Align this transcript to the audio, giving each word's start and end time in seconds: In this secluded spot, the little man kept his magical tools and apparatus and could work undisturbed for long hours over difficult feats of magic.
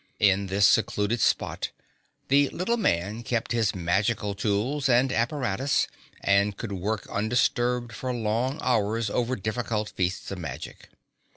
In 0.19 0.47
this 0.47 0.65
secluded 0.65 1.19
spot, 1.21 1.69
the 2.27 2.49
little 2.49 2.75
man 2.75 3.21
kept 3.21 3.51
his 3.51 3.75
magical 3.75 4.33
tools 4.33 4.89
and 4.89 5.11
apparatus 5.11 5.87
and 6.21 6.57
could 6.57 6.71
work 6.71 7.05
undisturbed 7.07 7.93
for 7.93 8.11
long 8.11 8.57
hours 8.63 9.11
over 9.11 9.35
difficult 9.35 9.89
feats 9.95 10.31
of 10.31 10.39
magic. 10.39 10.89